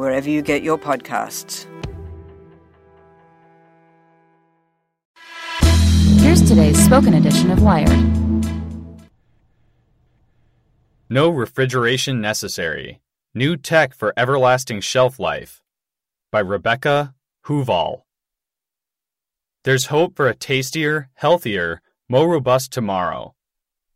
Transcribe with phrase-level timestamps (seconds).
[0.00, 1.66] wherever you get your podcasts.
[6.20, 7.90] Here's today's spoken edition of Wired.
[11.10, 13.02] No refrigeration necessary.
[13.34, 15.62] New tech for everlasting shelf life.
[16.32, 18.04] By Rebecca Huval.
[19.64, 23.34] There's hope for a tastier, healthier, more robust tomorrow.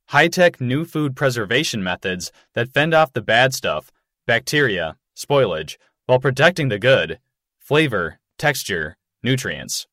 [0.09, 3.91] High tech new food preservation methods that fend off the bad stuff,
[4.27, 7.19] bacteria, spoilage, while protecting the good,
[7.59, 9.87] flavor, texture, nutrients.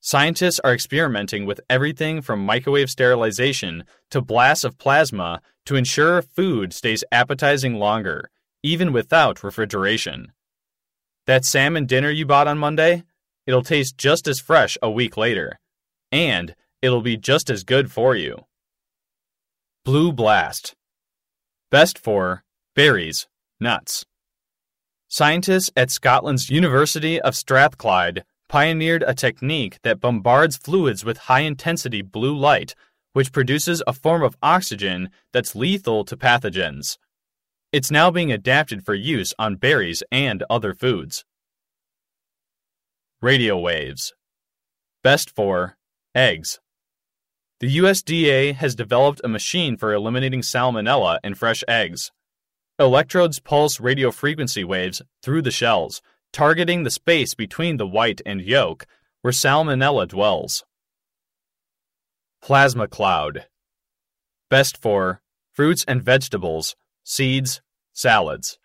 [0.00, 6.72] Scientists are experimenting with everything from microwave sterilization to blasts of plasma to ensure food
[6.72, 8.30] stays appetizing longer,
[8.62, 10.32] even without refrigeration.
[11.26, 13.02] That salmon dinner you bought on Monday?
[13.46, 15.58] It'll taste just as fresh a week later.
[16.12, 18.44] And it'll be just as good for you.
[19.84, 20.74] Blue Blast.
[21.70, 22.44] Best for
[22.76, 23.26] berries,
[23.60, 24.04] nuts.
[25.08, 32.02] Scientists at Scotland's University of Strathclyde pioneered a technique that bombards fluids with high intensity
[32.02, 32.74] blue light,
[33.12, 36.98] which produces a form of oxygen that's lethal to pathogens.
[37.72, 41.24] It's now being adapted for use on berries and other foods.
[43.22, 44.12] Radio waves.
[45.02, 45.76] Best for
[46.14, 46.58] eggs.
[47.60, 52.10] The USDA has developed a machine for eliminating salmonella in fresh eggs.
[52.78, 58.42] Electrodes pulse radio frequency waves through the shells, targeting the space between the white and
[58.42, 58.84] yolk
[59.22, 60.62] where salmonella dwells.
[62.42, 63.46] Plasma cloud.
[64.50, 67.62] Best for fruits and vegetables, seeds,
[67.94, 68.58] salads.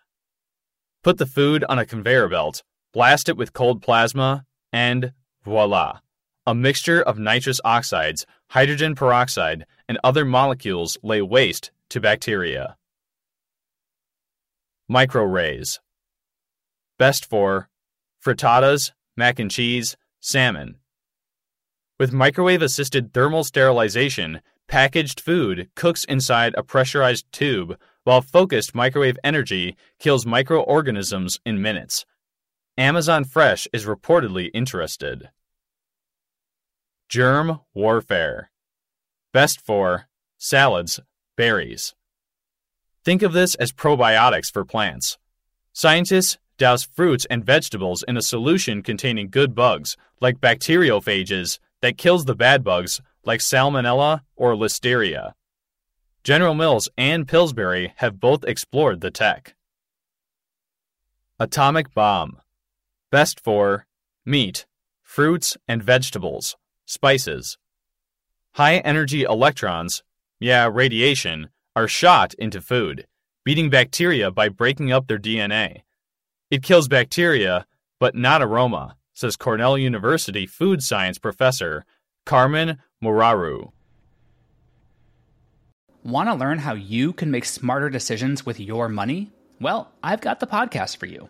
[1.04, 5.14] Put the food on a conveyor belt, blast it with cold plasma, and
[5.46, 6.00] voila!
[6.46, 12.76] A mixture of nitrous oxides, hydrogen peroxide, and other molecules lay waste to bacteria.
[14.91, 15.79] Microrays.
[17.00, 17.69] Best for
[18.22, 20.79] frittatas, mac and cheese, salmon.
[21.97, 29.18] With microwave assisted thermal sterilization, packaged food cooks inside a pressurized tube, while focused microwave
[29.24, 32.06] energy kills microorganisms in minutes.
[32.78, 35.29] Amazon Fresh is reportedly interested.
[37.08, 38.52] Germ warfare.
[39.31, 41.00] Best for salads,
[41.38, 41.96] berries.
[43.04, 45.18] Think of this as probiotics for plants.
[45.74, 52.26] Scientists douse fruits and vegetables in a solution containing good bugs, like bacteriophages, that kills
[52.26, 55.34] the bad bugs, like salmonella or listeria.
[56.24, 59.56] General Mills and Pillsbury have both explored the tech.
[61.40, 62.40] Atomic bomb.
[63.10, 63.88] Best for
[64.24, 64.68] meat,
[65.02, 67.58] fruits and vegetables, spices.
[68.52, 70.04] High energy electrons,
[70.40, 73.08] yeah, radiation, are shot into food,
[73.44, 75.82] beating bacteria by breaking up their DNA.
[76.50, 77.66] It kills bacteria,
[78.00, 81.85] but not aroma, says Cornell University food science professor
[82.26, 83.72] Carmen Moraru.
[86.03, 89.32] Want to learn how you can make smarter decisions with your money?
[89.59, 91.29] Well, I've got the podcast for you.